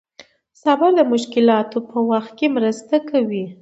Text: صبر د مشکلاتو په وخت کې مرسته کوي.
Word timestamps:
صبر 0.61 0.89
د 0.97 1.01
مشکلاتو 1.13 1.77
په 1.89 1.97
وخت 2.09 2.31
کې 2.37 2.47
مرسته 2.55 2.95
کوي. 3.09 3.45